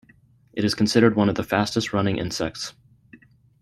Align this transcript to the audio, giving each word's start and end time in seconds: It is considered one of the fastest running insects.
It 0.53 0.63
is 0.65 0.73
considered 0.73 1.15
one 1.15 1.29
of 1.29 1.35
the 1.35 1.43
fastest 1.43 1.93
running 1.93 2.17
insects. 2.17 2.73